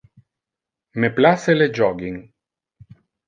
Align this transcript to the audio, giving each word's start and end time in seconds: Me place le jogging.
Me 1.03 1.11
place 1.17 1.49
le 1.59 1.69
jogging. 1.71 2.19